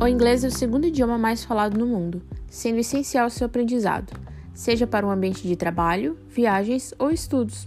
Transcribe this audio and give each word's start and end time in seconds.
O 0.00 0.06
inglês 0.06 0.44
é 0.44 0.46
o 0.46 0.50
segundo 0.50 0.86
idioma 0.86 1.18
mais 1.18 1.42
falado 1.42 1.76
no 1.76 1.84
mundo, 1.84 2.22
sendo 2.46 2.78
essencial 2.78 3.28
seu 3.28 3.46
aprendizado, 3.46 4.12
seja 4.54 4.86
para 4.86 5.04
um 5.04 5.10
ambiente 5.10 5.42
de 5.42 5.56
trabalho, 5.56 6.16
viagens 6.28 6.94
ou 7.00 7.10
estudos. 7.10 7.66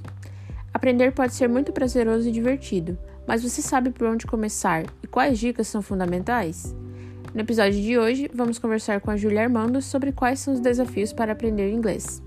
Aprender 0.73 1.11
pode 1.11 1.33
ser 1.33 1.49
muito 1.49 1.73
prazeroso 1.73 2.29
e 2.29 2.31
divertido, 2.31 2.97
mas 3.27 3.43
você 3.43 3.61
sabe 3.61 3.89
por 3.89 4.07
onde 4.07 4.25
começar 4.25 4.85
e 5.03 5.07
quais 5.07 5.39
dicas 5.39 5.67
são 5.67 5.81
fundamentais? 5.81 6.73
No 7.33 7.41
episódio 7.41 7.81
de 7.81 7.97
hoje, 7.97 8.31
vamos 8.33 8.57
conversar 8.57 9.01
com 9.01 9.11
a 9.11 9.17
Julia 9.17 9.43
Armando 9.43 9.81
sobre 9.81 10.13
quais 10.13 10.39
são 10.39 10.53
os 10.53 10.61
desafios 10.61 11.11
para 11.11 11.33
aprender 11.33 11.69
inglês. 11.69 12.23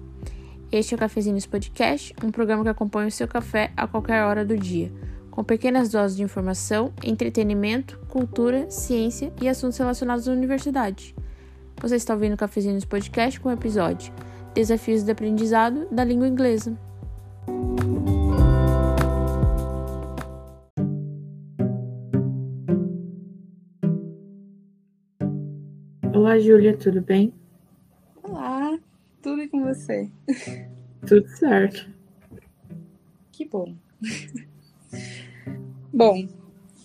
Este 0.71 0.93
é 0.93 0.97
o 0.97 1.01
Cafezinhos 1.01 1.47
Podcast, 1.47 2.15
um 2.23 2.31
programa 2.31 2.63
que 2.63 2.69
acompanha 2.69 3.09
o 3.09 3.11
seu 3.11 3.27
café 3.27 3.73
a 3.75 3.87
qualquer 3.87 4.23
hora 4.25 4.45
do 4.45 4.55
dia 4.55 4.93
com 5.35 5.43
pequenas 5.43 5.91
doses 5.91 6.17
de 6.17 6.23
informação, 6.23 6.93
entretenimento, 7.03 7.99
cultura, 8.09 8.71
ciência 8.71 9.33
e 9.43 9.49
assuntos 9.49 9.77
relacionados 9.77 10.29
à 10.29 10.33
universidade. 10.33 11.13
Você 11.81 11.97
está 11.97 12.15
ouvindo 12.15 12.35
o 12.35 12.37
Cafezinhos 12.37 12.85
Podcast 12.85 13.41
com 13.41 13.49
o 13.49 13.53
episódio 13.53 14.15
Desafios 14.55 15.03
de 15.03 15.11
Aprendizado 15.11 15.89
da 15.91 16.05
Língua 16.05 16.29
Inglesa. 16.29 16.79
Olá, 26.15 26.39
Júlia, 26.39 26.77
tudo 26.77 27.03
bem? 27.03 27.35
Olá, 28.23 28.79
tudo 29.21 29.43
e 29.43 29.49
com 29.49 29.65
você? 29.65 30.09
Tudo 31.05 31.27
certo. 31.27 31.91
Que 33.33 33.45
bom. 33.45 33.75
Bom, 35.97 36.27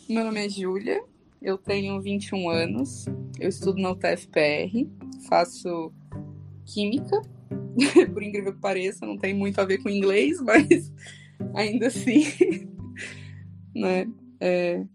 meu 0.08 0.24
nome 0.24 0.46
é 0.46 0.48
Júlia, 0.48 1.04
eu 1.42 1.58
tenho 1.58 2.00
21 2.00 2.48
anos, 2.48 3.06
eu 3.40 3.50
estudo 3.50 3.82
na 3.82 3.90
UTFPR, 3.90 4.88
faço 5.28 5.92
química, 6.64 7.20
por 8.14 8.22
incrível 8.22 8.54
que 8.54 8.60
pareça, 8.60 9.08
não 9.08 9.18
tem 9.18 9.34
muito 9.34 9.60
a 9.60 9.66
ver 9.66 9.80
com 9.80 9.90
inglês, 9.90 10.40
mas 10.46 10.94
ainda 11.56 11.88
assim, 11.88 12.24
né? 13.74 14.06
É... 14.40 14.86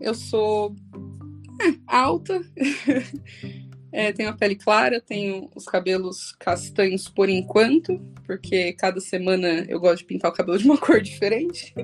Eu 0.00 0.14
sou 0.14 0.74
é, 1.60 1.78
alta, 1.86 2.40
é, 3.90 4.12
tenho 4.12 4.28
a 4.28 4.32
pele 4.34 4.54
clara, 4.54 5.00
tenho 5.00 5.50
os 5.54 5.64
cabelos 5.64 6.32
castanhos 6.38 7.08
por 7.08 7.28
enquanto, 7.28 7.98
porque 8.26 8.72
cada 8.74 9.00
semana 9.00 9.64
eu 9.68 9.80
gosto 9.80 9.98
de 9.98 10.04
pintar 10.04 10.30
o 10.30 10.34
cabelo 10.34 10.58
de 10.58 10.64
uma 10.64 10.76
cor 10.78 11.00
diferente. 11.00 11.74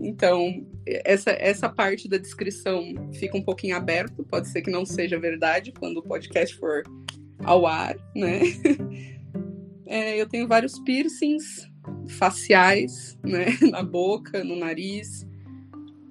Então, 0.00 0.66
essa, 0.84 1.30
essa 1.30 1.68
parte 1.68 2.08
da 2.08 2.18
descrição 2.18 2.82
fica 3.14 3.36
um 3.36 3.42
pouquinho 3.42 3.76
aberto, 3.76 4.24
pode 4.24 4.48
ser 4.48 4.62
que 4.62 4.70
não 4.70 4.84
seja 4.84 5.18
verdade 5.18 5.72
quando 5.72 5.98
o 5.98 6.02
podcast 6.02 6.56
for 6.56 6.82
ao 7.44 7.66
ar, 7.66 7.96
né? 8.14 8.40
É, 9.88 10.20
eu 10.20 10.26
tenho 10.28 10.48
vários 10.48 10.80
piercings 10.80 11.70
faciais, 12.08 13.16
né? 13.22 13.46
Na 13.70 13.84
boca, 13.84 14.42
no 14.42 14.56
nariz. 14.56 15.24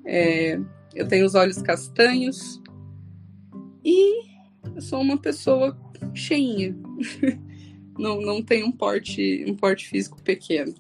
É, 0.06 0.58
eu 0.94 1.06
tenho 1.09 1.25
os 1.25 1.36
olhos 1.36 1.61
castanhos. 1.61 2.61
E 3.83 4.14
eu 4.76 4.81
sou 4.81 5.02
uma 5.02 5.18
pessoa 5.18 5.78
cheinha. 6.14 6.76
não, 7.98 8.22
não 8.22 8.44
tem 8.44 8.64
um 8.64 8.72
porte, 8.72 9.45
um 9.48 9.56
porte 9.56 9.88
físico 9.88 10.22
pequeno. 10.22 10.73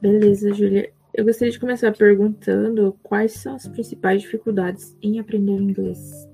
Beleza, 0.00 0.52
Júlia. 0.52 0.92
Eu 1.12 1.24
gostaria 1.24 1.52
de 1.52 1.60
começar 1.60 1.92
perguntando 1.92 2.98
quais 3.02 3.32
são 3.32 3.54
as 3.54 3.68
principais 3.68 4.22
dificuldades 4.22 4.96
em 5.00 5.20
aprender 5.20 5.52
inglês. 5.52 6.28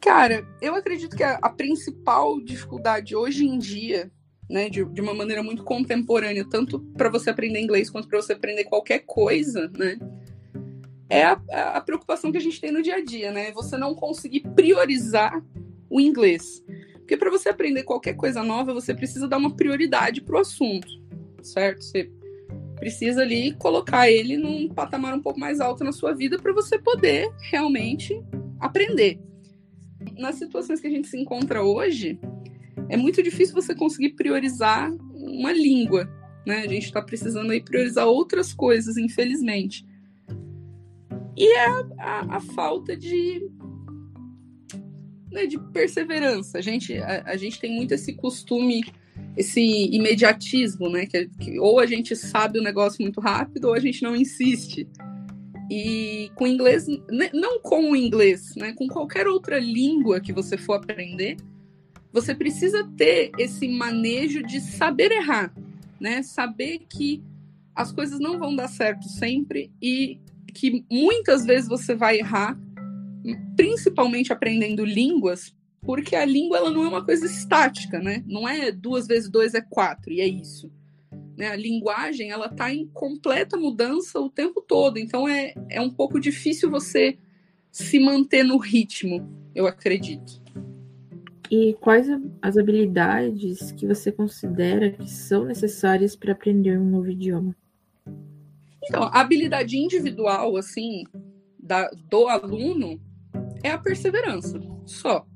Cara, 0.00 0.46
eu 0.60 0.74
acredito 0.74 1.16
que 1.16 1.22
a, 1.22 1.38
a 1.42 1.48
principal 1.48 2.40
dificuldade 2.40 3.16
hoje 3.16 3.46
em 3.46 3.58
dia, 3.58 4.12
né, 4.48 4.68
de, 4.68 4.84
de 4.84 5.00
uma 5.00 5.14
maneira 5.14 5.42
muito 5.42 5.64
contemporânea, 5.64 6.46
tanto 6.48 6.78
para 6.96 7.08
você 7.08 7.30
aprender 7.30 7.58
inglês 7.58 7.90
quanto 7.90 8.06
para 8.06 8.20
você 8.20 8.34
aprender 8.34 8.64
qualquer 8.64 9.00
coisa, 9.00 9.68
né, 9.76 9.98
é 11.14 11.24
a, 11.24 11.40
a, 11.76 11.80
preocupação 11.80 12.32
que 12.32 12.38
a 12.38 12.40
gente 12.40 12.60
tem 12.60 12.72
no 12.72 12.82
dia 12.82 12.96
a 12.96 13.04
dia, 13.04 13.30
né? 13.30 13.52
Você 13.52 13.76
não 13.76 13.94
conseguir 13.94 14.40
priorizar 14.40 15.40
o 15.88 16.00
inglês. 16.00 16.60
Porque 16.94 17.16
para 17.16 17.30
você 17.30 17.48
aprender 17.48 17.84
qualquer 17.84 18.14
coisa 18.14 18.42
nova, 18.42 18.74
você 18.74 18.92
precisa 18.92 19.28
dar 19.28 19.36
uma 19.36 19.54
prioridade 19.54 20.20
para 20.20 20.36
o 20.36 20.40
assunto, 20.40 20.88
certo? 21.40 21.84
Você 21.84 22.10
precisa 22.76 23.22
ali 23.22 23.54
colocar 23.54 24.10
ele 24.10 24.36
num 24.36 24.68
patamar 24.68 25.14
um 25.14 25.20
pouco 25.20 25.38
mais 25.38 25.60
alto 25.60 25.84
na 25.84 25.92
sua 25.92 26.12
vida 26.12 26.36
para 26.36 26.52
você 26.52 26.78
poder 26.78 27.30
realmente 27.50 28.20
aprender. 28.58 29.20
Nas 30.18 30.34
situações 30.34 30.80
que 30.80 30.86
a 30.88 30.90
gente 30.90 31.06
se 31.06 31.16
encontra 31.16 31.62
hoje, 31.62 32.18
é 32.88 32.96
muito 32.96 33.22
difícil 33.22 33.54
você 33.54 33.72
conseguir 33.74 34.10
priorizar 34.10 34.92
uma 35.14 35.52
língua, 35.52 36.10
né? 36.44 36.62
A 36.62 36.68
gente 36.68 36.86
está 36.86 37.00
precisando 37.00 37.52
aí 37.52 37.62
priorizar 37.62 38.06
outras 38.06 38.52
coisas, 38.52 38.96
infelizmente. 38.96 39.86
E 41.36 41.46
é 41.46 41.66
a, 41.66 41.86
a, 41.98 42.36
a 42.36 42.40
falta 42.40 42.96
de 42.96 43.50
né, 45.34 45.46
de 45.46 45.58
perseverança. 45.58 46.58
A 46.58 46.60
gente, 46.60 46.96
a, 46.96 47.24
a, 47.26 47.36
gente 47.36 47.60
tem 47.60 47.74
muito 47.74 47.92
esse 47.92 48.12
costume, 48.14 48.84
esse 49.36 49.60
imediatismo, 49.60 50.88
né? 50.88 51.06
Que, 51.06 51.28
que, 51.40 51.58
ou 51.58 51.80
a 51.80 51.86
gente 51.86 52.14
sabe 52.14 52.60
o 52.60 52.62
negócio 52.62 53.02
muito 53.02 53.20
rápido 53.20 53.66
ou 53.66 53.74
a 53.74 53.80
gente 53.80 54.02
não 54.02 54.14
insiste. 54.14 54.88
E 55.68 56.30
com 56.36 56.46
inglês, 56.46 56.86
né, 57.10 57.30
não 57.34 57.58
com 57.60 57.90
o 57.90 57.96
inglês, 57.96 58.54
né? 58.54 58.72
Com 58.74 58.86
qualquer 58.86 59.26
outra 59.26 59.58
língua 59.58 60.20
que 60.20 60.32
você 60.32 60.56
for 60.56 60.74
aprender, 60.74 61.36
você 62.12 62.32
precisa 62.32 62.88
ter 62.96 63.32
esse 63.36 63.66
manejo 63.66 64.40
de 64.44 64.60
saber 64.60 65.10
errar, 65.10 65.52
né? 65.98 66.22
Saber 66.22 66.82
que 66.88 67.24
as 67.74 67.90
coisas 67.90 68.20
não 68.20 68.38
vão 68.38 68.54
dar 68.54 68.68
certo 68.68 69.08
sempre 69.08 69.72
e 69.82 70.20
que 70.54 70.84
muitas 70.90 71.44
vezes 71.44 71.68
você 71.68 71.94
vai 71.94 72.18
errar 72.18 72.58
principalmente 73.56 74.32
aprendendo 74.32 74.84
línguas, 74.84 75.54
porque 75.80 76.14
a 76.16 76.24
língua 76.24 76.58
ela 76.58 76.70
não 76.70 76.84
é 76.84 76.88
uma 76.88 77.04
coisa 77.04 77.26
estática, 77.26 77.98
né? 77.98 78.22
Não 78.26 78.48
é 78.48 78.70
duas 78.70 79.06
vezes 79.06 79.30
dois 79.30 79.54
é 79.54 79.60
quatro 79.60 80.12
e 80.12 80.20
é 80.20 80.26
isso. 80.26 80.70
Né? 81.36 81.48
A 81.48 81.56
linguagem 81.56 82.30
ela 82.30 82.46
está 82.46 82.72
em 82.72 82.86
completa 82.88 83.56
mudança 83.56 84.20
o 84.20 84.30
tempo 84.30 84.62
todo, 84.62 84.98
então 84.98 85.28
é, 85.28 85.54
é 85.68 85.80
um 85.80 85.90
pouco 85.90 86.20
difícil 86.20 86.70
você 86.70 87.18
se 87.70 87.98
manter 87.98 88.44
no 88.44 88.56
ritmo, 88.56 89.28
eu 89.54 89.66
acredito. 89.66 90.42
E 91.50 91.74
quais 91.80 92.06
as 92.40 92.56
habilidades 92.56 93.72
que 93.72 93.86
você 93.86 94.10
considera 94.10 94.90
que 94.92 95.10
são 95.10 95.44
necessárias 95.44 96.16
para 96.16 96.32
aprender 96.32 96.78
um 96.78 96.88
novo 96.88 97.10
idioma? 97.10 97.54
Então, 98.86 99.04
a 99.04 99.20
habilidade 99.20 99.76
individual, 99.76 100.56
assim, 100.56 101.04
da, 101.58 101.90
do 102.10 102.28
aluno, 102.28 103.00
é 103.62 103.70
a 103.70 103.78
perseverança, 103.78 104.60
só. 104.84 105.26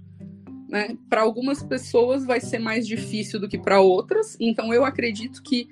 Né? 0.68 0.96
Para 1.08 1.22
algumas 1.22 1.62
pessoas 1.62 2.26
vai 2.26 2.40
ser 2.40 2.58
mais 2.58 2.86
difícil 2.86 3.40
do 3.40 3.48
que 3.48 3.58
para 3.58 3.80
outras, 3.80 4.36
então 4.38 4.72
eu 4.72 4.84
acredito 4.84 5.42
que 5.42 5.68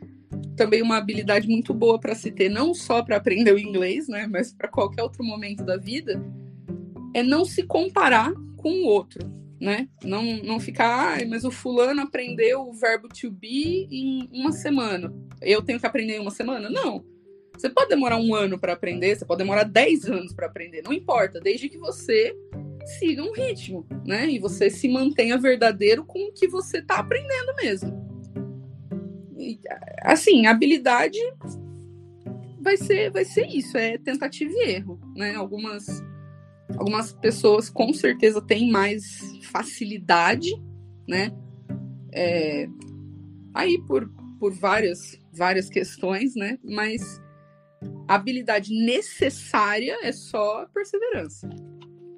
também 0.57 0.83
uma 0.83 0.97
habilidade 0.97 1.47
muito 1.47 1.75
boa 1.75 1.99
para 1.99 2.15
se 2.15 2.31
ter, 2.31 2.49
não 2.49 2.73
só 2.73 3.03
para 3.03 3.17
aprender 3.17 3.53
o 3.53 3.59
inglês, 3.59 4.09
né, 4.09 4.27
mas 4.27 4.53
para 4.53 4.69
qualquer 4.69 5.03
outro 5.03 5.23
momento 5.23 5.65
da 5.65 5.77
vida, 5.77 6.23
é 7.15 7.23
não 7.23 7.45
se 7.45 7.63
comparar 7.63 8.33
com 8.57 8.71
o 8.71 8.87
outro, 8.87 9.31
né? 9.61 9.89
Não, 10.03 10.23
não 10.43 10.61
ficar, 10.61 11.19
ah, 11.19 11.27
mas 11.27 11.45
o 11.45 11.51
fulano 11.51 12.03
aprendeu 12.03 12.69
o 12.69 12.73
verbo 12.73 13.09
to 13.09 13.31
be 13.31 13.87
em 13.91 14.29
uma 14.33 14.53
semana. 14.53 15.15
Eu 15.41 15.63
tenho 15.63 15.81
que 15.81 15.87
aprender 15.87 16.17
em 16.17 16.21
uma 16.21 16.31
semana? 16.31 16.69
Não. 16.69 17.05
Você 17.57 17.71
pode 17.71 17.89
demorar 17.89 18.19
um 18.19 18.35
ano 18.35 18.59
para 18.59 18.73
aprender, 18.73 19.17
você 19.17 19.25
pode 19.25 19.39
demorar 19.39 19.65
10 19.65 20.05
anos 20.07 20.33
para 20.33 20.47
aprender, 20.47 20.83
não 20.83 20.93
importa, 20.93 21.41
desde 21.41 21.69
que 21.69 21.79
você 21.79 22.35
siga 22.99 23.23
um 23.23 23.33
ritmo, 23.33 23.87
né? 24.07 24.29
E 24.31 24.39
você 24.39 24.71
se 24.71 24.89
mantenha 24.89 25.39
verdadeiro 25.39 26.05
com 26.05 26.29
o 26.29 26.33
que 26.33 26.47
você 26.47 26.79
está 26.79 26.97
aprendendo 26.97 27.55
mesmo. 27.57 28.07
E, 29.37 29.59
assim, 30.03 30.47
habilidade 30.47 31.19
vai 32.61 32.77
ser, 32.77 33.11
vai 33.11 33.25
ser 33.25 33.47
isso, 33.47 33.77
é 33.77 33.99
tentativa 33.99 34.51
e 34.53 34.71
erro, 34.71 35.01
né? 35.17 35.35
Algumas, 35.35 35.87
algumas 36.77 37.13
pessoas 37.13 37.69
com 37.69 37.93
certeza 37.93 38.41
têm 38.41 38.71
mais 38.71 39.21
facilidade, 39.51 40.51
né? 41.09 41.33
É, 42.13 42.69
aí 43.53 43.79
por, 43.87 44.09
por 44.39 44.53
várias, 44.53 45.19
várias 45.33 45.69
questões, 45.69 46.35
né? 46.35 46.59
Mas 46.65 47.21
a 48.09 48.15
habilidade 48.15 48.75
necessária 48.75 49.99
é 50.03 50.13
só 50.13 50.67
perseverança. 50.67 51.49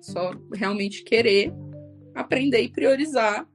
Só 0.01 0.33
realmente 0.55 1.03
querer 1.05 1.53
aprender 2.15 2.61
e 2.61 2.69
priorizar 2.69 3.47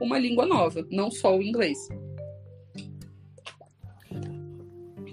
uma 0.00 0.18
língua 0.18 0.46
nova, 0.46 0.86
não 0.90 1.10
só 1.10 1.36
o 1.36 1.42
inglês. 1.42 1.78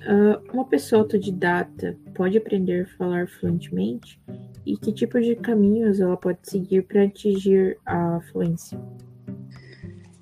Uh, 0.08 0.54
uma 0.54 0.66
pessoa 0.66 1.02
autodidata 1.02 1.98
pode 2.14 2.38
aprender 2.38 2.84
a 2.84 2.98
falar 2.98 3.28
fluentemente? 3.28 4.20
e 4.66 4.76
que 4.76 4.92
tipo 4.92 5.22
de 5.22 5.36
caminhos 5.36 6.00
ela 6.00 6.18
pode 6.18 6.40
seguir 6.44 6.84
para 6.84 7.04
atingir 7.04 7.78
a 7.86 8.20
fluência? 8.32 8.80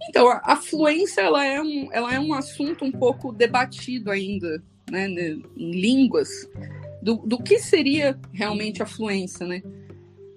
Então, 0.09 0.27
a, 0.29 0.55
fluência 0.57 1.21
ela 1.21 1.45
é, 1.45 1.61
um, 1.61 1.89
ela 1.91 2.13
é 2.13 2.19
um 2.19 2.33
assunto 2.33 2.83
um 2.83 2.91
pouco 2.91 3.31
debatido 3.31 4.11
ainda, 4.11 4.61
né, 4.89 5.07
em 5.07 5.71
línguas, 5.71 6.29
do, 7.01 7.17
do 7.17 7.37
que 7.37 7.59
seria 7.59 8.17
realmente 8.31 8.81
a 8.81 8.85
fluência, 8.85 9.45
né? 9.45 9.61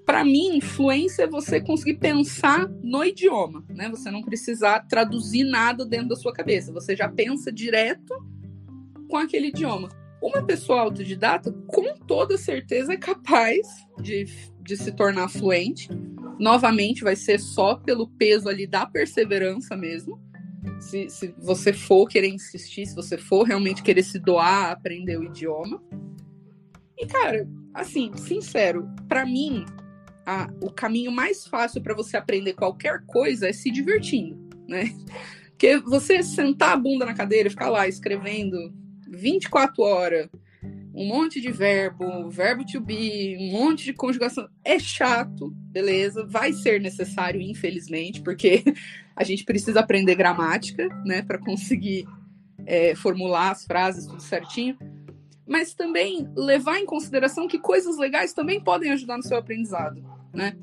Para 0.05 0.25
mim, 0.25 0.61
fluência 0.61 1.25
é 1.25 1.27
você 1.27 1.61
conseguir 1.61 1.99
pensar 1.99 2.69
no 2.83 3.05
idioma, 3.05 3.65
né? 3.69 3.89
Você 3.89 4.11
não 4.11 4.23
precisar 4.23 4.81
traduzir 4.89 5.45
nada 5.45 5.85
dentro 5.85 6.09
da 6.09 6.17
sua 6.17 6.33
cabeça, 6.33 6.73
você 6.73 6.95
já 6.95 7.09
pensa 7.09 7.53
direto 7.53 8.15
com 9.09 9.17
aquele 9.17 9.49
idioma. 9.49 9.89
Uma 10.23 10.43
pessoa 10.43 10.81
autodidata, 10.81 11.53
com 11.67 11.95
toda 12.07 12.37
certeza, 12.37 12.95
é 12.95 12.97
capaz 12.97 13.67
de, 14.01 14.27
de 14.61 14.77
se 14.77 14.91
tornar 14.93 15.29
fluente. 15.29 15.89
Novamente, 16.39 17.05
vai 17.05 17.15
ser 17.15 17.39
só 17.39 17.77
pelo 17.77 18.09
peso 18.09 18.49
ali 18.49 18.67
da 18.67 18.87
perseverança 18.87 19.77
mesmo. 19.77 20.21
Se, 20.87 21.11
se 21.11 21.35
você 21.37 21.73
for 21.73 22.07
querer 22.07 22.29
insistir, 22.29 22.87
se 22.87 22.95
você 22.95 23.19
for 23.19 23.43
realmente 23.43 23.83
querer 23.83 24.05
se 24.05 24.21
doar 24.21 24.67
a 24.67 24.71
aprender 24.71 25.19
o 25.19 25.25
idioma. 25.25 25.83
E, 26.97 27.07
cara, 27.07 27.47
assim, 27.75 28.13
sincero, 28.17 28.89
para 29.09 29.27
mim, 29.27 29.65
a, 30.25 30.49
o 30.63 30.71
caminho 30.71 31.11
mais 31.11 31.45
fácil 31.45 31.83
para 31.83 31.95
você 31.95 32.17
aprender 32.17 32.55
qualquer 32.55 33.05
coisa 33.05 33.49
é 33.49 33.53
se 33.53 33.69
divertindo, 33.71 34.39
né? 34.69 34.85
Porque 35.51 35.79
você 35.79 36.23
sentar 36.23 36.75
a 36.75 36.77
bunda 36.77 37.05
na 37.05 37.15
cadeira 37.15 37.49
e 37.49 37.51
ficar 37.51 37.69
lá 37.69 37.89
escrevendo 37.89 38.57
24 39.09 39.83
horas, 39.83 40.29
um 40.97 41.07
monte 41.07 41.43
de 41.43 41.53
verbo, 41.53 42.31
verbo 42.31 42.65
to 42.65 42.81
be, 42.81 43.37
um 43.39 43.53
monte 43.53 43.85
de 43.85 43.93
conjugação. 43.93 44.49
É 44.65 44.79
chato, 44.79 45.51
beleza? 45.71 46.27
Vai 46.27 46.55
ser 46.55 46.81
necessário, 46.81 47.39
infelizmente, 47.39 48.23
porque 48.23 48.65
a 49.15 49.23
gente 49.23 49.45
precisa 49.45 49.81
aprender 49.81 50.15
gramática, 50.15 50.89
né, 51.05 51.21
para 51.21 51.39
conseguir 51.39 52.09
é, 52.65 52.95
formular 52.95 53.51
as 53.51 53.67
frases 53.67 54.07
tudo 54.07 54.23
certinho. 54.23 54.79
Mas 55.47 55.75
também 55.75 56.29
levar 56.35 56.79
em 56.81 56.87
consideração 56.87 57.47
que 57.47 57.59
coisas 57.59 57.99
legais 57.99 58.33
também 58.33 58.59
podem 58.59 58.91
ajudar 58.93 59.19
no 59.19 59.23
seu 59.23 59.37
aprendizado, 59.37 60.03
né? 60.33 60.57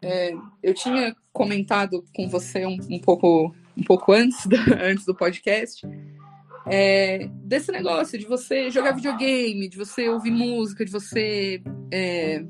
É, 0.00 0.32
eu 0.62 0.72
tinha 0.72 1.14
comentado 1.32 2.02
com 2.14 2.26
você 2.26 2.64
um, 2.64 2.78
um 2.88 2.98
pouco 2.98 3.54
um 3.76 3.82
pouco 3.82 4.12
antes 4.12 4.46
do, 4.46 4.56
antes 4.80 5.04
do 5.04 5.14
podcast 5.14 5.86
é, 6.66 7.28
desse 7.44 7.72
negócio 7.72 8.18
de 8.18 8.26
você 8.26 8.70
jogar 8.70 8.92
videogame, 8.92 9.68
de 9.68 9.76
você 9.76 10.08
ouvir 10.08 10.30
música, 10.30 10.84
de 10.84 10.90
você 10.90 11.62
é, 11.92 12.44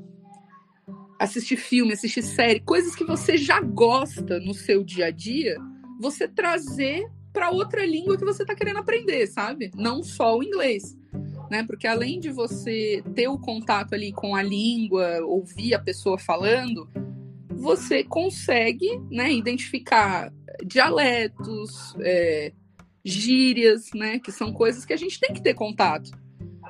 assistir 1.19 1.57
filme, 1.57 1.93
assistir 1.93 2.21
série, 2.21 2.59
coisas 2.59 2.95
que 2.95 3.03
você 3.03 3.37
já 3.37 3.61
gosta 3.61 4.39
no 4.39 4.53
seu 4.53 4.83
dia 4.83 5.07
a 5.07 5.11
dia, 5.11 5.57
você 5.99 6.27
trazer 6.27 7.07
para 7.31 7.51
outra 7.51 7.85
língua 7.85 8.17
que 8.17 8.25
você 8.25 8.41
está 8.41 8.55
querendo 8.55 8.79
aprender, 8.79 9.27
sabe? 9.27 9.71
Não 9.75 10.03
só 10.03 10.37
o 10.37 10.43
inglês. 10.43 10.97
Né? 11.49 11.63
Porque 11.63 11.87
além 11.87 12.19
de 12.19 12.29
você 12.29 13.03
ter 13.15 13.27
o 13.27 13.37
contato 13.37 13.93
ali 13.93 14.11
com 14.11 14.35
a 14.35 14.41
língua, 14.41 15.19
ouvir 15.23 15.73
a 15.73 15.79
pessoa 15.79 16.17
falando, 16.17 16.89
você 17.49 18.03
consegue 18.03 18.99
né, 19.09 19.31
identificar 19.31 20.31
dialetos, 20.65 21.95
é, 21.99 22.51
gírias, 23.03 23.89
né? 23.93 24.19
Que 24.19 24.31
são 24.31 24.53
coisas 24.53 24.85
que 24.85 24.93
a 24.93 24.97
gente 24.97 25.19
tem 25.19 25.33
que 25.33 25.41
ter 25.41 25.53
contato. 25.53 26.11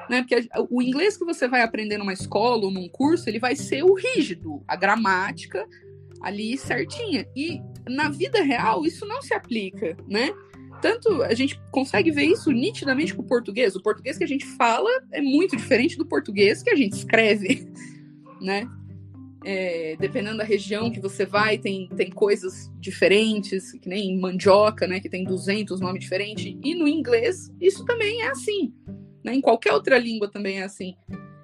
Né? 0.09 0.21
Porque 0.23 0.49
o 0.69 0.81
inglês 0.81 1.17
que 1.17 1.25
você 1.25 1.47
vai 1.47 1.61
aprender 1.61 1.97
numa 1.97 2.13
escola 2.13 2.65
ou 2.65 2.71
num 2.71 2.89
curso, 2.89 3.29
ele 3.29 3.39
vai 3.39 3.55
ser 3.55 3.83
o 3.83 3.93
rígido, 3.93 4.63
a 4.67 4.75
gramática 4.75 5.65
ali 6.21 6.57
certinha. 6.57 7.25
E 7.35 7.61
na 7.89 8.09
vida 8.09 8.41
real 8.41 8.85
isso 8.85 9.05
não 9.05 9.21
se 9.21 9.33
aplica, 9.33 9.95
né? 10.07 10.33
Tanto 10.81 11.21
a 11.21 11.33
gente 11.33 11.61
consegue 11.71 12.11
ver 12.11 12.25
isso 12.25 12.51
nitidamente 12.51 13.13
com 13.13 13.21
o 13.21 13.27
português. 13.27 13.75
O 13.75 13.81
português 13.81 14.17
que 14.17 14.23
a 14.23 14.27
gente 14.27 14.45
fala 14.45 14.89
é 15.11 15.21
muito 15.21 15.55
diferente 15.55 15.97
do 15.97 16.05
português 16.05 16.63
que 16.63 16.71
a 16.71 16.75
gente 16.75 16.93
escreve, 16.93 17.71
né? 18.41 18.67
É, 19.43 19.95
dependendo 19.99 20.37
da 20.37 20.43
região 20.43 20.91
que 20.91 20.99
você 20.99 21.25
vai, 21.25 21.57
tem, 21.57 21.89
tem 21.89 22.11
coisas 22.11 22.71
diferentes, 22.79 23.71
que 23.71 23.89
nem 23.89 24.19
mandioca, 24.19 24.85
né, 24.87 24.99
que 24.99 25.09
tem 25.09 25.23
200 25.23 25.79
nomes 25.79 26.01
diferentes. 26.01 26.55
E 26.63 26.75
no 26.75 26.87
inglês, 26.87 27.51
isso 27.59 27.83
também 27.85 28.21
é 28.21 28.29
assim. 28.29 28.73
Né? 29.23 29.35
Em 29.35 29.41
qualquer 29.41 29.73
outra 29.73 29.97
língua 29.97 30.29
também 30.29 30.59
é 30.59 30.63
assim. 30.63 30.95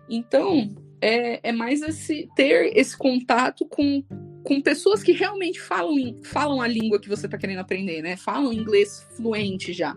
Então, 0.09 0.69
é, 1.01 1.49
é 1.49 1.51
mais 1.51 1.81
esse, 1.81 2.29
ter 2.35 2.75
esse 2.75 2.97
contato 2.97 3.65
com, 3.65 4.03
com 4.43 4.61
pessoas 4.61 5.03
que 5.03 5.11
realmente 5.11 5.59
falam, 5.59 5.95
falam 6.23 6.61
a 6.61 6.67
língua 6.67 6.99
que 6.99 7.09
você 7.09 7.25
está 7.25 7.37
querendo 7.37 7.59
aprender, 7.59 8.01
né? 8.01 8.15
Falam 8.15 8.53
inglês 8.53 9.07
fluente 9.15 9.73
já. 9.73 9.95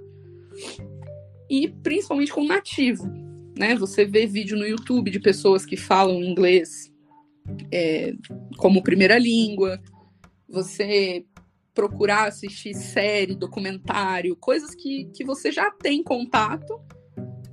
E 1.49 1.69
principalmente 1.69 2.32
com 2.32 2.44
nativo, 2.44 3.05
né? 3.58 3.75
Você 3.76 4.05
vê 4.05 4.26
vídeo 4.26 4.56
no 4.56 4.67
YouTube 4.67 5.11
de 5.11 5.20
pessoas 5.20 5.64
que 5.64 5.76
falam 5.76 6.23
inglês 6.23 6.89
é, 7.73 8.14
como 8.56 8.82
primeira 8.82 9.19
língua, 9.19 9.81
você 10.49 11.25
procurar 11.75 12.29
assistir 12.29 12.75
série, 12.75 13.35
documentário, 13.35 14.37
coisas 14.37 14.75
que, 14.75 15.06
que 15.14 15.25
você 15.25 15.50
já 15.50 15.70
tem 15.70 16.02
contato 16.02 16.81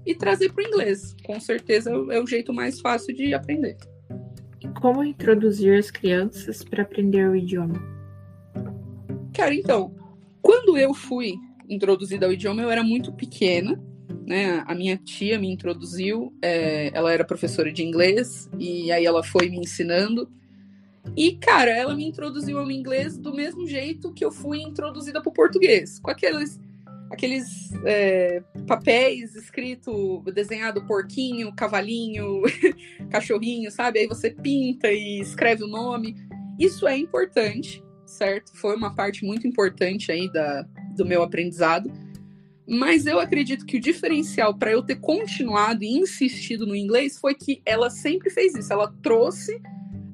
e 0.05 0.15
trazer 0.15 0.51
para 0.51 0.63
o 0.63 0.67
inglês. 0.67 1.15
Com 1.23 1.39
certeza 1.39 1.91
é 1.91 2.21
o 2.21 2.27
jeito 2.27 2.53
mais 2.53 2.79
fácil 2.79 3.13
de 3.13 3.33
aprender. 3.33 3.77
Como 4.81 5.03
introduzir 5.03 5.77
as 5.77 5.91
crianças 5.91 6.63
para 6.63 6.83
aprender 6.83 7.27
o 7.29 7.35
idioma? 7.35 7.81
Cara, 9.33 9.53
então, 9.53 9.95
quando 10.41 10.77
eu 10.77 10.93
fui 10.93 11.35
introduzida 11.69 12.25
ao 12.25 12.33
idioma, 12.33 12.61
eu 12.61 12.71
era 12.71 12.83
muito 12.83 13.13
pequena 13.13 13.81
né? 14.27 14.61
A 14.67 14.75
minha 14.75 14.97
tia 14.97 15.39
me 15.39 15.49
introduziu, 15.49 16.33
é, 16.41 16.91
ela 16.93 17.13
era 17.13 17.23
professora 17.23 17.71
de 17.71 17.81
inglês, 17.81 18.49
e 18.59 18.91
aí 18.91 19.05
ela 19.05 19.23
foi 19.23 19.47
me 19.49 19.57
ensinando. 19.57 20.29
E, 21.15 21.37
cara, 21.37 21.71
ela 21.71 21.95
me 21.95 22.05
introduziu 22.05 22.59
ao 22.59 22.69
inglês 22.69 23.17
do 23.17 23.33
mesmo 23.33 23.65
jeito 23.65 24.13
que 24.13 24.25
eu 24.25 24.29
fui 24.29 24.61
introduzida 24.61 25.21
para 25.21 25.29
o 25.29 25.33
português, 25.33 25.97
com 25.99 26.11
aqueles, 26.11 26.59
aqueles 27.09 27.71
é, 27.85 28.43
papéis 28.67 29.33
escrito, 29.33 30.21
desenhado 30.33 30.85
porquinho, 30.85 31.55
cavalinho, 31.55 32.41
cachorrinho, 33.09 33.71
sabe? 33.71 33.99
Aí 33.99 34.07
você 34.07 34.29
pinta 34.29 34.91
e 34.91 35.21
escreve 35.21 35.63
o 35.63 35.67
nome. 35.67 36.17
Isso 36.59 36.85
é 36.85 36.97
importante, 36.97 37.81
certo? 38.05 38.51
Foi 38.57 38.75
uma 38.75 38.93
parte 38.93 39.23
muito 39.23 39.47
importante 39.47 40.11
aí 40.11 40.29
da, 40.33 40.67
do 40.97 41.05
meu 41.05 41.23
aprendizado 41.23 41.89
mas 42.67 43.05
eu 43.05 43.19
acredito 43.19 43.65
que 43.65 43.77
o 43.77 43.81
diferencial 43.81 44.53
para 44.53 44.71
eu 44.71 44.83
ter 44.83 44.97
continuado 44.97 45.83
e 45.83 45.97
insistido 45.97 46.65
no 46.67 46.75
inglês 46.75 47.17
foi 47.17 47.33
que 47.33 47.61
ela 47.65 47.89
sempre 47.89 48.29
fez 48.29 48.53
isso. 48.55 48.73
Ela 48.73 48.93
trouxe 49.01 49.61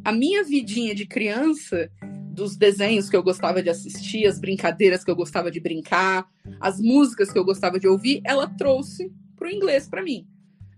a 0.05 0.11
minha 0.11 0.43
vidinha 0.43 0.93
de 0.93 1.05
criança, 1.07 1.89
dos 2.33 2.57
desenhos 2.57 3.09
que 3.09 3.15
eu 3.15 3.23
gostava 3.23 3.61
de 3.61 3.69
assistir, 3.69 4.25
as 4.25 4.39
brincadeiras 4.39 5.03
que 5.03 5.09
eu 5.09 5.15
gostava 5.15 5.51
de 5.51 5.59
brincar, 5.59 6.27
as 6.59 6.79
músicas 6.79 7.31
que 7.31 7.37
eu 7.37 7.45
gostava 7.45 7.79
de 7.79 7.87
ouvir, 7.87 8.21
ela 8.25 8.47
trouxe 8.47 9.11
para 9.35 9.47
o 9.47 9.51
inglês 9.51 9.87
para 9.87 10.03
mim. 10.03 10.27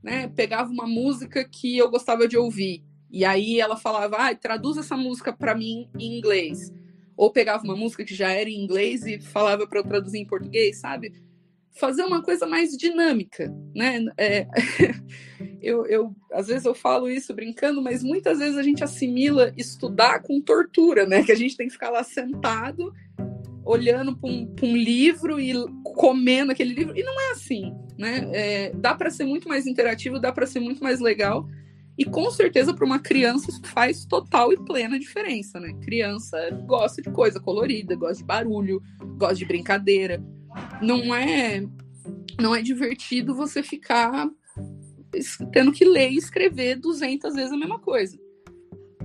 Né? 0.04 0.28
Pegava 0.28 0.70
uma 0.70 0.86
música 0.86 1.44
que 1.44 1.78
eu 1.78 1.90
gostava 1.90 2.28
de 2.28 2.38
ouvir 2.38 2.84
e 3.10 3.24
aí 3.24 3.60
ela 3.60 3.78
falava, 3.78 4.18
ah, 4.18 4.36
traduz 4.36 4.78
essa 4.78 4.98
música 4.98 5.32
para 5.32 5.56
mim 5.56 5.90
em 5.98 6.18
inglês. 6.18 6.74
Ou 7.16 7.32
pegava 7.32 7.64
uma 7.64 7.76
música 7.76 8.04
que 8.04 8.14
já 8.14 8.30
era 8.30 8.50
em 8.50 8.62
inglês 8.62 9.06
e 9.06 9.20
falava 9.20 9.66
para 9.66 9.80
eu 9.80 9.84
traduzir 9.86 10.20
em 10.20 10.26
português, 10.26 10.80
sabe? 10.80 11.14
Fazer 11.76 12.04
uma 12.04 12.22
coisa 12.22 12.48
mais 12.48 12.72
dinâmica, 12.72 13.54
né? 13.76 14.06
É, 14.18 14.48
eu, 15.62 15.86
eu, 15.86 16.16
às 16.32 16.48
vezes 16.48 16.66
eu 16.66 16.74
falo 16.74 17.10
isso 17.10 17.34
brincando, 17.34 17.82
mas 17.82 18.02
muitas 18.02 18.40
vezes 18.40 18.58
a 18.58 18.64
gente 18.64 18.84
assimila 18.84 19.54
estudar 19.58 20.22
com 20.22 20.42
tortura, 20.42 21.06
né? 21.06 21.24
Que 21.24 21.32
a 21.32 21.36
gente 21.36 21.58
tem 21.58 21.68
que 21.68 21.74
ficar 21.74 21.90
lá 21.90 22.04
sentado, 22.04 22.94
olhando 23.64 24.16
para 24.16 24.30
um, 24.30 24.56
um, 24.64 24.76
livro 24.76 25.40
e 25.40 25.54
comendo 25.84 26.52
aquele 26.52 26.74
livro. 26.74 26.98
E 26.98 27.04
não 27.04 27.20
é 27.20 27.32
assim, 27.32 27.74
né? 27.98 28.30
É, 28.32 28.72
dá 28.74 28.96
para 28.96 29.10
ser 29.10 29.26
muito 29.26 29.50
mais 29.50 29.68
interativo, 29.68 30.20
dá 30.20 30.32
para 30.32 30.48
ser 30.48 30.62
muito 30.62 30.82
mais 30.82 31.02
legal. 31.02 31.46
E 31.98 32.04
com 32.04 32.30
certeza 32.30 32.74
para 32.74 32.86
uma 32.86 33.00
criança 33.00 33.50
isso 33.50 33.62
faz 33.68 34.06
total 34.06 34.52
e 34.52 34.58
plena 34.58 35.00
diferença, 35.00 35.60
né? 35.60 35.74
Criança 35.82 36.38
gosta 36.66 37.02
de 37.02 37.10
coisa 37.10 37.40
colorida, 37.40 37.96
gosta 37.96 38.18
de 38.18 38.24
barulho, 38.24 38.82
gosta 39.18 39.36
de 39.36 39.46
brincadeira 39.46 40.22
não 40.82 41.14
é 41.14 41.64
não 42.40 42.54
é 42.54 42.62
divertido 42.62 43.36
você 43.36 43.64
ficar 43.64 44.30
tendo 45.52 45.72
que 45.72 45.86
ler 45.86 46.12
e 46.12 46.18
escrever 46.18 46.76
200 46.76 47.34
vezes 47.34 47.52
a 47.52 47.58
mesma 47.58 47.80
coisa. 47.80 48.18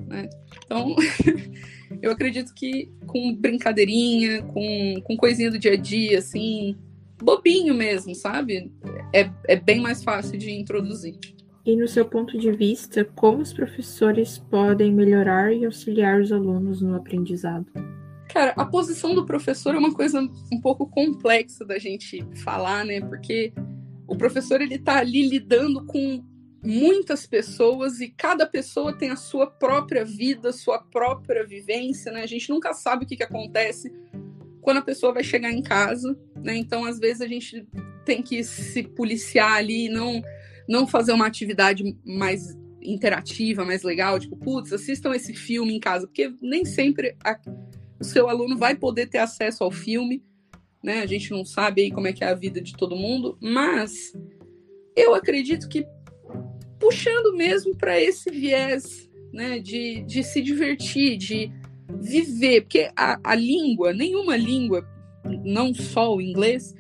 Né? 0.09 0.29
Então, 0.65 0.97
eu 2.03 2.11
acredito 2.11 2.53
que 2.55 2.91
com 3.07 3.35
brincadeirinha, 3.35 4.43
com, 4.43 5.01
com 5.05 5.17
coisinha 5.17 5.51
do 5.51 5.59
dia 5.59 5.75
a 5.75 5.77
dia, 5.77 6.19
assim, 6.19 6.77
bobinho 7.23 7.75
mesmo, 7.75 8.15
sabe? 8.15 8.73
É, 9.15 9.31
é 9.47 9.57
bem 9.57 9.81
mais 9.81 10.03
fácil 10.03 10.39
de 10.39 10.51
introduzir. 10.51 11.17
E 11.65 11.77
no 11.77 11.87
seu 11.87 12.05
ponto 12.05 12.39
de 12.39 12.51
vista, 12.51 13.05
como 13.05 13.43
os 13.43 13.53
professores 13.53 14.39
podem 14.39 14.93
melhorar 14.93 15.53
e 15.53 15.65
auxiliar 15.65 16.21
os 16.21 16.33
alunos 16.33 16.81
no 16.81 16.97
aprendizado? 16.97 17.67
Cara, 18.33 18.55
a 18.57 18.65
posição 18.65 19.15
do 19.15 19.27
professor 19.27 19.75
é 19.75 19.79
uma 19.79 19.93
coisa 19.93 20.21
um 20.53 20.61
pouco 20.61 20.87
complexa 20.87 21.65
da 21.65 21.79
gente 21.79 22.25
falar, 22.37 22.85
né? 22.85 23.01
Porque 23.01 23.53
o 24.07 24.17
professor 24.17 24.61
ele 24.61 24.79
tá 24.79 24.99
ali 24.99 25.29
lidando 25.29 25.85
com 25.85 26.25
muitas 26.63 27.27
pessoas 27.27 28.01
e 28.01 28.09
cada 28.09 28.47
pessoa 28.47 28.97
tem 28.97 29.11
a 29.11 29.17
sua 29.17 29.47
própria 29.47 30.05
vida, 30.05 30.53
sua 30.53 30.79
própria 30.79 31.45
vivência, 31.45 32.13
né? 32.13 32.23
A 32.23 32.27
gente 32.27 32.51
nunca 32.51 32.73
sabe 32.73 33.05
o 33.05 33.09
que, 33.09 33.17
que 33.17 33.25
acontece 33.25 33.93
quando 34.61 34.77
a 34.77 34.83
pessoa 34.83 35.13
vai 35.13 35.25
chegar 35.25 35.51
em 35.51 35.63
casa, 35.63 36.17
né? 36.37 36.57
Então, 36.57 36.85
às 36.85 36.99
vezes 36.99 37.23
a 37.23 37.27
gente 37.27 37.67
tem 38.05 38.23
que 38.23 38.45
se 38.45 38.83
policiar 38.83 39.55
ali, 39.55 39.89
não 39.89 40.23
não 40.69 40.87
fazer 40.87 41.13
uma 41.13 41.27
atividade 41.27 41.83
mais 42.05 42.57
interativa, 42.81 43.65
mais 43.65 43.83
legal, 43.83 44.21
tipo, 44.21 44.37
putz, 44.37 44.73
assistam 44.73 45.13
esse 45.13 45.35
filme 45.35 45.75
em 45.75 45.81
casa, 45.81 46.07
porque 46.07 46.33
nem 46.41 46.65
sempre 46.65 47.17
a, 47.25 47.37
o 48.01 48.05
seu 48.05 48.29
aluno 48.29 48.57
vai 48.57 48.75
poder 48.75 49.07
ter 49.07 49.19
acesso 49.19 49.63
ao 49.63 49.71
filme, 49.71 50.25
né? 50.83 51.01
A 51.03 51.07
gente 51.07 51.31
não 51.31 51.45
sabe 51.45 51.83
aí 51.83 51.91
como 51.91 52.07
é 52.07 52.13
que 52.13 52.25
é 52.25 52.29
a 52.29 52.35
vida 52.35 52.61
de 52.61 52.73
todo 52.75 52.97
mundo, 52.97 53.37
mas 53.41 54.13
eu 54.97 55.15
acredito 55.15 55.69
que 55.69 55.87
puxando 56.79 57.37
mesmo 57.37 57.77
para 57.77 58.01
esse 58.01 58.31
viés, 58.31 59.09
né, 59.33 59.59
de, 59.59 60.03
de 60.03 60.25
se 60.25 60.41
divertir, 60.41 61.19
de 61.19 61.53
viver, 62.01 62.63
porque 62.63 62.91
a, 62.97 63.21
a 63.23 63.35
língua, 63.35 63.93
nenhuma 63.93 64.37
língua, 64.37 64.89
não 65.45 65.75
só 65.75 66.17
o 66.17 66.21
inglês, 66.21 66.75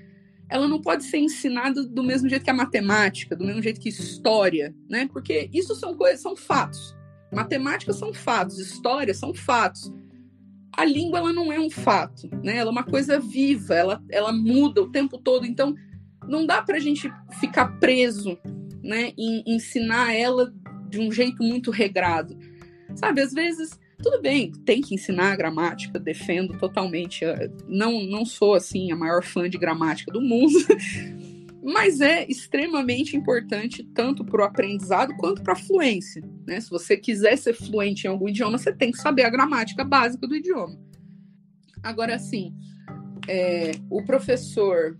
ela 0.49 0.67
não 0.67 0.81
pode 0.81 1.05
ser 1.05 1.19
ensinada 1.19 1.87
do 1.87 2.03
mesmo 2.03 2.29
jeito 2.29 2.45
que 2.45 2.50
a 2.50 2.55
matemática, 2.55 3.37
do 3.37 3.45
mesmo 3.45 3.62
jeito 3.62 3.81
que 3.81 3.89
história, 3.89 4.75
né? 4.89 5.09
Porque 5.12 5.49
isso 5.53 5.77
são 5.77 5.95
coisas, 5.95 6.21
são 6.21 6.35
fatos. 6.35 6.97
Matemática 7.33 7.93
são 7.93 8.12
fatos, 8.12 8.59
história 8.59 9.15
são 9.15 9.33
fatos. 9.33 9.93
A 10.77 10.85
língua 10.85 11.19
ela 11.19 11.33
não 11.33 11.53
é 11.53 11.59
um 11.59 11.71
fato, 11.71 12.29
né? 12.43 12.57
Ela 12.57 12.71
é 12.71 12.73
uma 12.73 12.85
coisa 12.85 13.19
viva, 13.19 13.75
ela, 13.75 14.03
ela 14.11 14.33
muda 14.33 14.83
o 14.83 14.91
tempo 14.91 15.19
todo. 15.19 15.47
Então, 15.47 15.75
não 16.27 16.47
dá 16.47 16.62
para 16.62 16.77
a 16.77 16.81
gente 16.81 17.12
ficar 17.41 17.79
preso, 17.79 18.39
né? 18.83 19.12
Em 19.19 19.43
ensinar 19.47 20.15
ela 20.15 20.53
de 20.89 21.00
um 21.00 21.11
jeito 21.11 21.43
muito 21.43 21.71
regrado, 21.71 22.37
sabe? 22.95 23.21
Às 23.21 23.33
vezes 23.33 23.79
tudo 24.03 24.21
bem, 24.21 24.50
tem 24.65 24.81
que 24.81 24.95
ensinar 24.95 25.37
gramática, 25.37 25.99
defendo 25.99 26.57
totalmente. 26.59 27.25
Não, 27.69 28.03
não 28.03 28.25
sou 28.25 28.55
assim 28.55 28.91
a 28.91 28.97
maior 28.97 29.23
fã 29.23 29.49
de 29.49 29.59
gramática 29.59 30.11
do 30.11 30.21
mundo, 30.21 30.59
mas 31.62 32.00
é 32.00 32.26
extremamente 32.29 33.17
importante 33.17 33.85
tanto 33.95 34.25
para 34.25 34.43
o 34.43 34.45
aprendizado 34.45 35.14
quanto 35.17 35.43
para 35.43 35.52
a 35.52 35.57
fluência. 35.57 36.23
Né? 36.47 36.61
Se 36.61 36.71
você 36.71 36.97
quiser 36.97 37.37
ser 37.37 37.55
fluente 37.55 38.07
em 38.07 38.11
algum 38.11 38.29
idioma, 38.29 38.57
você 38.57 38.73
tem 38.73 38.90
que 38.90 38.99
saber 38.99 39.25
a 39.25 39.31
gramática 39.31 39.85
básica 39.85 40.26
do 40.26 40.35
idioma. 40.35 40.79
Agora, 41.83 42.14
assim, 42.14 42.55
é, 43.29 43.73
o 43.90 44.02
professor 44.05 44.99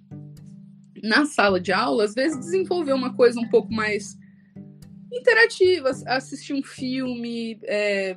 na 1.03 1.25
sala 1.25 1.59
de 1.59 1.73
aula, 1.73 2.05
às 2.05 2.15
vezes 2.15 2.39
desenvolver 2.39 2.93
uma 2.93 3.15
coisa 3.15 3.41
um 3.41 3.49
pouco 3.49 3.73
mais 3.73 4.19
interativa, 5.11 5.91
assistir 6.07 6.53
um 6.53 6.63
filme, 6.63 7.59
é, 7.65 8.17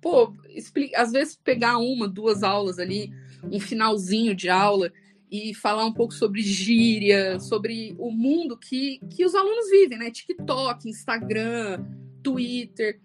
pô, 0.00 0.34
explica, 0.50 1.00
às 1.00 1.10
vezes 1.10 1.36
pegar 1.36 1.78
uma, 1.78 2.06
duas 2.06 2.42
aulas 2.42 2.78
ali, 2.78 3.10
um 3.50 3.58
finalzinho 3.58 4.34
de 4.34 4.48
aula 4.48 4.92
e 5.32 5.54
falar 5.54 5.86
um 5.86 5.92
pouco 5.94 6.12
sobre 6.12 6.42
gíria, 6.42 7.40
sobre 7.40 7.96
o 7.98 8.10
mundo 8.10 8.54
que, 8.54 9.00
que 9.08 9.24
os 9.24 9.34
alunos 9.34 9.70
vivem, 9.70 9.96
né? 9.96 10.10
TikTok, 10.10 10.86
Instagram, 10.86 11.82
Twitter. 12.22 13.00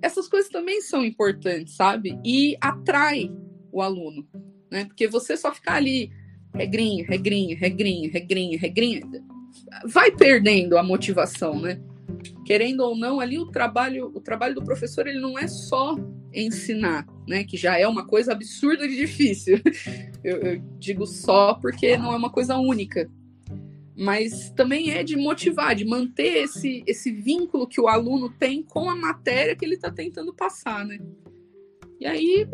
Essas 0.00 0.28
coisas 0.28 0.48
também 0.48 0.80
são 0.80 1.04
importantes, 1.04 1.74
sabe? 1.74 2.16
E 2.24 2.56
atrai 2.60 3.28
o 3.72 3.82
aluno, 3.82 4.24
né? 4.70 4.84
Porque 4.84 5.08
você 5.08 5.36
só 5.36 5.52
ficar 5.52 5.74
ali 5.74 6.12
regrinha, 6.54 7.04
regrinha, 7.04 7.56
regrinha, 7.58 8.08
regrinha, 8.08 8.56
regrinha, 8.56 9.02
vai 9.84 10.12
perdendo 10.12 10.78
a 10.78 10.82
motivação, 10.84 11.60
né? 11.60 11.80
Querendo 12.44 12.80
ou 12.80 12.96
não, 12.96 13.20
ali 13.20 13.38
o 13.38 13.46
trabalho, 13.46 14.12
o 14.14 14.20
trabalho 14.20 14.54
do 14.54 14.62
professor 14.62 15.06
ele 15.06 15.20
não 15.20 15.38
é 15.38 15.48
só 15.48 15.96
ensinar, 16.32 17.06
né? 17.26 17.44
Que 17.44 17.56
já 17.56 17.78
é 17.78 17.86
uma 17.86 18.06
coisa 18.06 18.32
absurda 18.32 18.86
de 18.86 18.96
difícil. 18.96 19.60
Eu, 20.24 20.38
eu 20.38 20.62
digo 20.78 21.06
só 21.06 21.52
porque 21.52 21.98
não 21.98 22.10
é 22.10 22.16
uma 22.16 22.30
coisa 22.30 22.56
única, 22.56 23.10
mas 23.94 24.48
também 24.56 24.90
é 24.90 25.04
de 25.04 25.16
motivar, 25.16 25.74
de 25.74 25.84
manter 25.84 26.44
esse, 26.44 26.82
esse 26.86 27.12
vínculo 27.12 27.66
que 27.66 27.78
o 27.78 27.88
aluno 27.88 28.30
tem 28.30 28.62
com 28.62 28.88
a 28.88 28.96
matéria 28.96 29.54
que 29.54 29.62
ele 29.62 29.74
está 29.74 29.90
tentando 29.90 30.32
passar, 30.32 30.82
né? 30.86 30.98
E 32.00 32.06
aí 32.06 32.48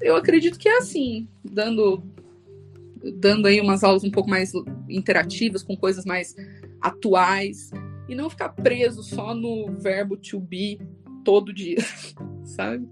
eu 0.00 0.16
acredito 0.16 0.58
que 0.58 0.66
é 0.66 0.78
assim, 0.78 1.28
dando 1.44 2.02
dando 3.16 3.46
aí 3.46 3.60
umas 3.60 3.84
aulas 3.84 4.04
um 4.04 4.10
pouco 4.10 4.30
mais 4.30 4.52
interativas, 4.88 5.62
com 5.62 5.76
coisas 5.76 6.04
mais 6.04 6.34
atuais, 6.80 7.70
e 8.12 8.14
não 8.14 8.28
ficar 8.28 8.50
preso 8.50 9.02
só 9.02 9.34
no 9.34 9.72
verbo 9.72 10.16
to 10.16 10.38
be 10.38 10.78
todo 11.24 11.52
dia, 11.52 11.78
sabe? 12.44 12.86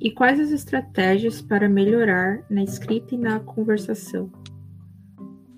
E 0.00 0.10
quais 0.10 0.38
as 0.38 0.50
estratégias 0.50 1.40
para 1.40 1.68
melhorar 1.68 2.44
na 2.48 2.62
escrita 2.62 3.14
e 3.14 3.18
na 3.18 3.40
conversação? 3.40 4.30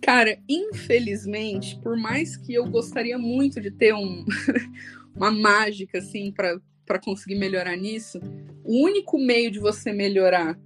Cara, 0.01 0.39
infelizmente, 0.49 1.79
por 1.81 1.97
mais 1.97 2.37
que 2.37 2.55
eu 2.55 2.65
gostaria 2.65 3.19
muito 3.19 3.61
de 3.61 3.73
ter 3.73 3.93
um, 3.93 4.25
uma 5.15 5.33
mágica 5.33 5.99
assim 5.99 6.33
para 6.33 6.99
conseguir 7.01 7.35
melhorar 7.35 7.77
nisso, 7.77 8.21
o 8.65 8.85
único 8.85 9.19
meio 9.19 9.51
de 9.51 9.59
você 9.59 9.93
melhorar 9.93 10.57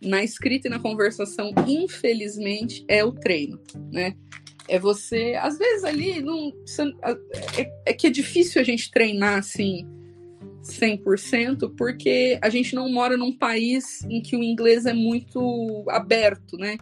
na 0.00 0.22
escrita 0.22 0.68
e 0.68 0.70
na 0.70 0.78
conversação, 0.78 1.52
infelizmente, 1.66 2.84
é 2.86 3.02
o 3.02 3.12
treino, 3.12 3.60
né? 3.90 4.14
É 4.68 4.78
você, 4.78 5.34
às 5.40 5.58
vezes 5.58 5.84
ali, 5.84 6.22
não, 6.22 6.52
é, 7.56 7.72
é 7.86 7.92
que 7.92 8.06
é 8.06 8.10
difícil 8.10 8.60
a 8.60 8.64
gente 8.64 8.90
treinar 8.90 9.38
assim 9.38 9.86
100%, 10.62 11.74
porque 11.76 12.38
a 12.40 12.48
gente 12.48 12.74
não 12.74 12.88
mora 12.88 13.16
num 13.16 13.36
país 13.36 14.04
em 14.04 14.22
que 14.22 14.36
o 14.36 14.42
inglês 14.42 14.86
é 14.86 14.92
muito 14.92 15.84
aberto, 15.88 16.56
né? 16.56 16.78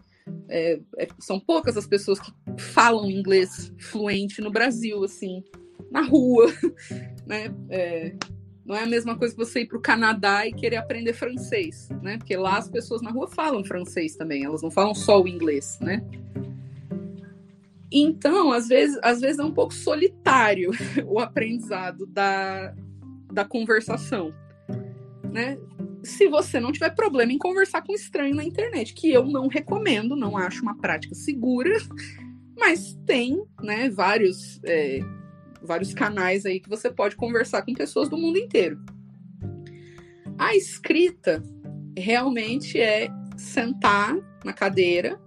É, 0.49 0.79
é, 0.99 1.09
são 1.19 1.41
poucas 1.41 1.77
as 1.77 1.87
pessoas 1.87 2.21
que 2.21 2.33
falam 2.59 3.11
inglês 3.11 3.73
fluente 3.79 4.41
no 4.41 4.51
Brasil, 4.51 5.03
assim, 5.03 5.43
na 5.91 6.03
rua, 6.03 6.47
né? 7.27 7.53
É, 7.71 8.15
não 8.65 8.77
é 8.77 8.85
a 8.85 8.87
mesma 8.87 9.17
coisa 9.17 9.35
que 9.35 9.41
você 9.45 9.63
ir 9.63 9.67
para 9.67 9.79
o 9.79 9.83
Canadá 9.83 10.47
e 10.47 10.53
querer 10.53 10.77
aprender 10.77 11.15
francês, 11.15 11.89
né? 12.03 12.19
Porque 12.19 12.37
lá 12.37 12.59
as 12.59 12.69
pessoas 12.69 13.03
na 13.03 13.11
rua 13.11 13.27
falam 13.29 13.65
francês 13.65 14.15
também, 14.15 14.45
elas 14.45 14.63
não 14.63 14.71
falam 14.71 14.95
só 14.95 15.21
o 15.21 15.27
inglês, 15.27 15.79
né? 15.81 16.05
Então, 17.93 18.53
às 18.53 18.69
vezes, 18.69 18.99
às 19.03 19.21
vezes 19.21 19.39
é 19.39 19.45
um 19.45 19.53
pouco 19.53 19.75
solitário 19.75 20.71
o 21.07 21.19
aprendizado 21.19 22.07
da, 22.07 22.75
da 23.33 23.45
conversação, 23.45 24.33
né? 25.33 25.59
Se 26.03 26.29
você 26.29 26.59
não 26.59 26.73
tiver 26.73 26.95
problema 26.95 27.33
em 27.33 27.39
conversar 27.39 27.83
com 27.83 27.93
estranho 27.93 28.35
na 28.35 28.45
internet, 28.45 28.95
que 28.95 29.11
eu 29.11 29.27
não 29.27 29.49
recomendo, 29.49 30.17
não 30.17 30.37
acho 30.37 30.63
uma 30.63 30.79
prática 30.79 31.15
segura, 31.15 31.77
mas 32.57 32.95
tem, 33.05 33.43
né, 33.61 33.91
vários, 33.91 34.61
é, 34.65 35.01
vários 35.63 35.93
canais 35.93 36.47
aí 36.47 36.61
que 36.61 36.69
você 36.69 36.91
pode 36.91 37.17
conversar 37.17 37.63
com 37.63 37.75
pessoas 37.75 38.09
do 38.09 38.17
mundo 38.17 38.39
inteiro. 38.39 38.79
A 40.39 40.55
escrita 40.55 41.43
realmente 41.99 42.81
é 42.81 43.09
sentar 43.37 44.17
na 44.43 44.55
cadeira 44.55 45.21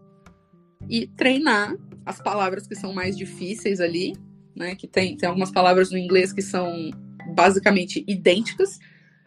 e 0.90 1.08
treinar 1.08 1.76
as 2.06 2.22
palavras 2.22 2.68
que 2.68 2.76
são 2.76 2.94
mais 2.94 3.18
difíceis 3.18 3.80
ali, 3.80 4.14
né? 4.56 4.76
Que 4.76 4.88
tem, 4.88 5.16
tem 5.18 5.28
algumas 5.28 5.52
palavras 5.52 5.92
no 5.92 5.98
inglês 5.98 6.32
que 6.32 6.42
são 6.42 6.92
basicamente 7.36 8.04
idênticas, 8.08 8.80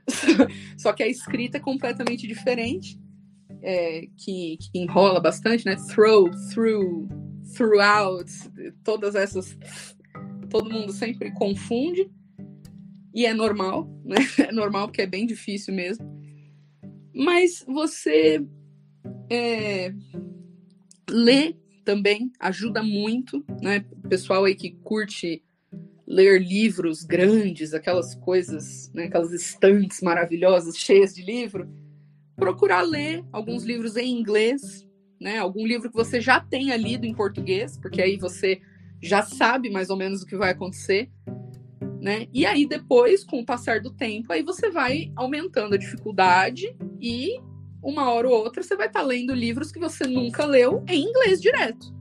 só 0.76 0.92
que 0.92 1.02
a 1.02 1.08
escrita 1.08 1.56
é 1.56 1.60
completamente 1.60 2.26
diferente, 2.26 2.98
é, 3.62 4.06
que, 4.16 4.58
que, 4.58 4.70
enrola 4.74 5.20
bastante, 5.20 5.64
né? 5.64 5.76
Throw, 5.88 6.30
through, 6.52 7.08
throughout, 7.54 8.30
todas 8.84 9.14
essas. 9.14 9.56
Todo 10.50 10.70
mundo 10.70 10.92
sempre 10.92 11.32
confunde. 11.32 12.10
E 13.12 13.24
é 13.24 13.32
normal, 13.32 13.88
né? 14.04 14.18
É 14.38 14.52
normal 14.52 14.88
porque 14.88 15.02
é 15.02 15.06
bem 15.06 15.26
difícil 15.26 15.74
mesmo. 15.74 16.06
Mas 17.14 17.64
você 17.66 18.44
é, 19.30 19.92
lê 21.08 21.56
também 21.86 22.32
ajuda 22.40 22.82
muito, 22.82 23.44
né? 23.62 23.84
O 24.04 24.08
pessoal 24.08 24.44
aí 24.44 24.56
que 24.56 24.72
curte 24.82 25.42
ler 26.04 26.42
livros 26.42 27.04
grandes, 27.04 27.72
aquelas 27.72 28.14
coisas, 28.16 28.92
né, 28.92 29.04
aquelas 29.04 29.32
estantes 29.32 30.00
maravilhosas, 30.02 30.76
cheias 30.76 31.14
de 31.14 31.22
livro, 31.22 31.68
procurar 32.36 32.82
ler 32.82 33.24
alguns 33.32 33.64
livros 33.64 33.96
em 33.96 34.18
inglês, 34.18 34.86
né? 35.20 35.38
Algum 35.38 35.64
livro 35.64 35.88
que 35.88 35.96
você 35.96 36.20
já 36.20 36.40
tenha 36.40 36.76
lido 36.76 37.06
em 37.06 37.14
português, 37.14 37.78
porque 37.78 38.02
aí 38.02 38.16
você 38.16 38.60
já 39.00 39.22
sabe 39.22 39.70
mais 39.70 39.88
ou 39.88 39.96
menos 39.96 40.22
o 40.22 40.26
que 40.26 40.36
vai 40.36 40.50
acontecer, 40.50 41.08
né? 42.00 42.26
E 42.32 42.44
aí 42.44 42.66
depois, 42.66 43.24
com 43.24 43.40
o 43.40 43.46
passar 43.46 43.80
do 43.80 43.92
tempo, 43.92 44.32
aí 44.32 44.42
você 44.42 44.70
vai 44.70 45.12
aumentando 45.14 45.74
a 45.74 45.78
dificuldade 45.78 46.76
e 47.00 47.40
uma 47.82 48.10
hora 48.10 48.28
ou 48.28 48.34
outra 48.34 48.62
você 48.62 48.76
vai 48.76 48.86
estar 48.86 49.00
tá 49.00 49.06
lendo 49.06 49.34
livros 49.34 49.70
que 49.70 49.78
você 49.78 50.06
nunca 50.06 50.44
leu 50.44 50.84
em 50.88 51.02
inglês 51.02 51.40
direto, 51.40 51.94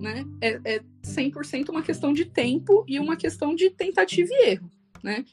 né? 0.00 0.24
É, 0.40 0.60
é 0.64 0.80
100% 1.02 1.68
uma 1.68 1.82
questão 1.82 2.12
de 2.12 2.24
tempo 2.24 2.84
e 2.88 2.98
uma 2.98 3.16
questão 3.16 3.54
de 3.54 3.70
tentativa 3.70 4.28
e 4.32 4.50
erro, 4.50 4.70
né? 5.02 5.24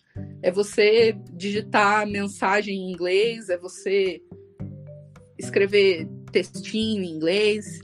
É 0.41 0.51
você 0.51 1.17
digitar 1.33 2.07
mensagem 2.07 2.75
em 2.75 2.91
inglês, 2.91 3.49
é 3.49 3.57
você 3.57 4.21
escrever 5.37 6.07
textinho 6.31 7.03
em 7.03 7.11
inglês 7.11 7.81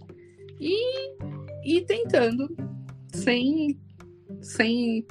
e 0.60 1.18
ir 1.64 1.86
tentando 1.86 2.56
sem 3.14 3.80
sem 4.42 5.06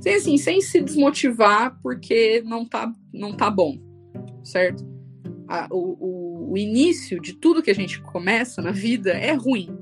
sem 0.00 0.14
assim, 0.14 0.38
sem 0.38 0.60
se 0.60 0.80
desmotivar 0.80 1.78
porque 1.82 2.40
não 2.42 2.64
tá 2.64 2.92
não 3.12 3.36
tá 3.36 3.50
bom, 3.50 3.76
certo? 4.44 4.97
A, 5.48 5.66
o, 5.70 6.52
o, 6.52 6.58
início 6.58 7.18
de 7.20 7.32
tudo 7.32 7.62
que 7.62 7.70
a 7.70 7.74
gente 7.74 8.02
começa 8.02 8.60
na 8.60 8.70
vida 8.70 9.12
é 9.12 9.32
ruim. 9.32 9.76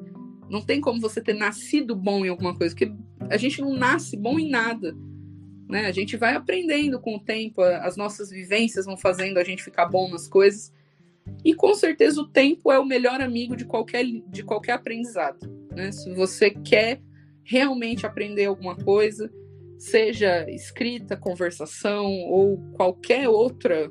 Não 0.48 0.62
tem 0.62 0.80
como 0.80 1.00
você 1.00 1.20
ter 1.20 1.34
nascido 1.34 1.96
bom 1.96 2.24
em 2.24 2.28
alguma 2.28 2.56
coisa, 2.56 2.72
porque 2.72 2.94
a 3.28 3.36
gente 3.36 3.60
não 3.60 3.74
nasce 3.74 4.16
bom 4.16 4.38
em 4.38 4.48
nada. 4.48 4.96
Né? 5.68 5.86
A 5.86 5.92
gente 5.92 6.16
vai 6.16 6.36
aprendendo 6.36 7.00
com 7.00 7.16
o 7.16 7.20
tempo, 7.20 7.60
as 7.62 7.96
nossas 7.96 8.30
vivências 8.30 8.86
vão 8.86 8.96
fazendo 8.96 9.38
a 9.38 9.44
gente 9.44 9.64
ficar 9.64 9.86
bom 9.86 10.08
nas 10.08 10.28
coisas. 10.28 10.72
E 11.44 11.52
com 11.52 11.74
certeza 11.74 12.20
o 12.20 12.28
tempo 12.28 12.70
é 12.70 12.78
o 12.78 12.84
melhor 12.84 13.20
amigo 13.20 13.56
de 13.56 13.64
qualquer, 13.64 14.04
de 14.04 14.44
qualquer 14.44 14.72
aprendizado. 14.72 15.50
Né? 15.74 15.90
Se 15.90 16.14
você 16.14 16.50
quer 16.50 17.02
realmente 17.42 18.06
aprender 18.06 18.44
alguma 18.44 18.76
coisa, 18.76 19.28
seja 19.78 20.48
escrita, 20.48 21.16
conversação 21.16 22.06
ou 22.06 22.58
qualquer 22.72 23.28
outra 23.28 23.90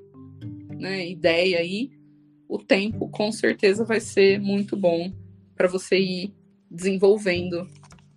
né, 0.80 1.10
ideia 1.10 1.60
aí, 1.60 1.92
o 2.48 2.60
tempo 2.60 3.10
com 3.10 3.32
certeza 3.32 3.84
vai 3.84 4.00
ser 4.00 4.40
muito 4.40 4.78
bom 4.78 5.12
para 5.56 5.68
você 5.68 5.98
ir 5.98 6.34
desenvolvendo 6.70 7.68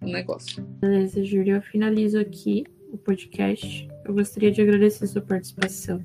o 0.00 0.06
negócio. 0.06 0.62
Beleza, 0.80 1.24
Júlia, 1.24 1.54
eu 1.54 1.62
finalizo 1.62 2.18
aqui 2.18 2.64
o 2.92 2.98
podcast. 2.98 3.88
Eu 4.04 4.14
gostaria 4.14 4.50
de 4.50 4.60
agradecer 4.60 5.06
sua 5.06 5.22
participação. 5.22 6.04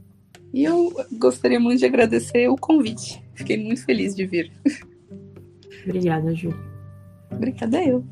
E 0.53 0.63
eu 0.63 0.93
gostaria 1.13 1.59
muito 1.59 1.79
de 1.79 1.85
agradecer 1.85 2.47
o 2.47 2.55
convite. 2.55 3.23
Fiquei 3.33 3.57
muito 3.57 3.83
feliz 3.83 4.15
de 4.15 4.25
vir. 4.25 4.51
Obrigada, 5.85 6.33
Júlia. 6.33 6.59
Obrigada 7.31 7.83
eu. 7.83 8.05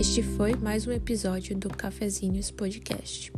Este 0.00 0.22
foi 0.22 0.54
mais 0.54 0.86
um 0.86 0.92
episódio 0.92 1.54
do 1.54 1.68
Cafezinhos 1.68 2.50
Podcast. 2.50 3.30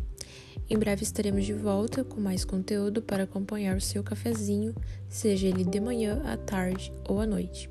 Em 0.71 0.78
breve 0.78 1.02
estaremos 1.02 1.45
de 1.45 1.52
volta 1.52 2.04
com 2.04 2.21
mais 2.21 2.45
conteúdo 2.45 3.02
para 3.02 3.25
acompanhar 3.25 3.76
o 3.76 3.81
seu 3.81 4.00
cafezinho, 4.04 4.73
seja 5.09 5.49
ele 5.49 5.64
de 5.64 5.81
manhã, 5.81 6.23
à 6.25 6.37
tarde 6.37 6.92
ou 7.09 7.21
à 7.21 7.26
noite. 7.26 7.69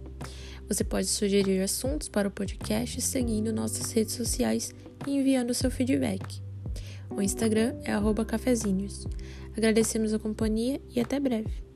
Você 0.67 0.83
pode 0.83 1.07
sugerir 1.07 1.62
assuntos 1.62 2.10
para 2.10 2.27
o 2.27 2.31
podcast 2.31 3.00
seguindo 3.00 3.53
nossas 3.53 3.93
redes 3.93 4.13
sociais 4.13 4.74
e 5.07 5.12
enviando 5.12 5.53
seu 5.53 5.71
feedback. 5.71 6.41
O 7.10 7.21
Instagram 7.21 7.75
é 7.86 7.93
cafezinhos. 8.25 9.08
Agradecemos 9.56 10.13
a 10.13 10.19
companhia 10.19 10.82
e 10.93 10.99
até 10.99 11.17
breve. 11.17 11.70